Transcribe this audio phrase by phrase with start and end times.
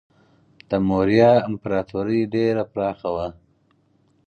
[0.69, 3.27] د موریا امپراتوري ډیره پراخه وه.